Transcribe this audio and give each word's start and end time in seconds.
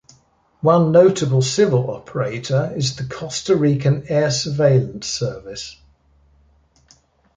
One 0.61 0.91
notable 0.91 1.43
civil 1.43 1.91
operator 1.91 2.73
is 2.75 2.95
the 2.95 3.03
Costa 3.05 3.55
Rican 3.55 4.05
Air 4.09 4.31
Surveillance 4.31 5.05
Service. 5.05 5.79